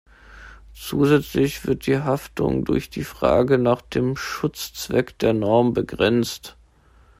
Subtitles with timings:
[0.73, 6.57] Zusätzlich wird die Haftung durch die Frage nach dem Schutzzweck der Norm begrenzt.